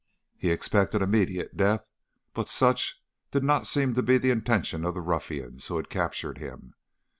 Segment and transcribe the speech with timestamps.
[0.35, 1.91] He expected immediate death,
[2.33, 6.39] but such did not seem to be the intention of the ruffians who had captured
[6.39, 6.73] him.